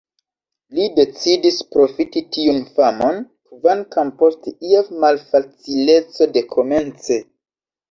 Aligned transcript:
Li 0.77 0.85
decidis 0.99 1.59
profiti 1.75 2.23
tiun 2.37 2.57
famon, 2.79 3.21
kvankam 3.51 4.11
post 4.23 4.51
ia 4.73 4.83
malfacileco 5.05 6.31
dekomence. 6.41 7.23